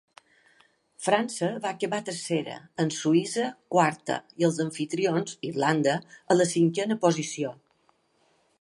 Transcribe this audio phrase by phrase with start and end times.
[1.07, 2.55] França va acabar tercera,
[2.85, 5.95] amb Suïssa quarta i els amfitrions, Irlanda,
[6.33, 7.53] a la cinquena posició.